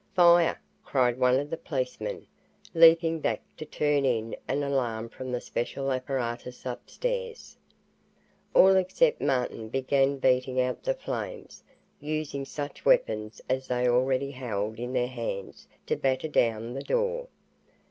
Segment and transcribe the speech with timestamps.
[0.15, 2.25] "Fire!" cried one of the policemen,
[2.73, 7.55] leaping back to turn in an alarm from the special apparatus upstairs.
[8.55, 11.63] All except Martin began beating out the flames,
[11.99, 17.27] using such weapons as they already held in their hands to batter down the door.